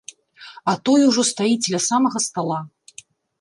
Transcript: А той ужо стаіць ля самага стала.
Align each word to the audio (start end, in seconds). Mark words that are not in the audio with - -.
А 0.71 0.73
той 0.87 1.01
ужо 1.09 1.25
стаіць 1.31 1.71
ля 1.75 1.79
самага 1.89 2.23
стала. 2.27 2.59